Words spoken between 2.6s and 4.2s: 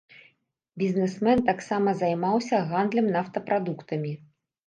гандлем нафтапрадуктамі.